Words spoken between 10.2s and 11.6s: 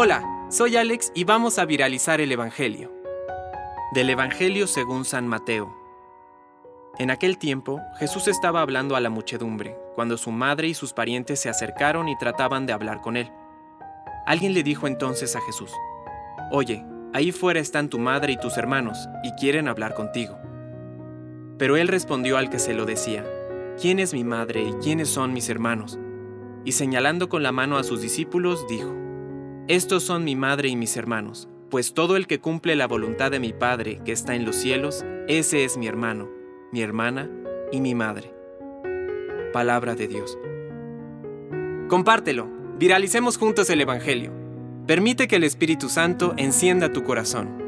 madre y sus parientes se